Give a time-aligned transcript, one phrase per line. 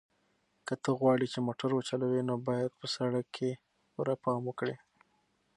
[0.67, 3.49] که ته غواړې چې موټر وچلوې نو باید په سړک کې
[3.91, 4.75] پوره پام وکړې.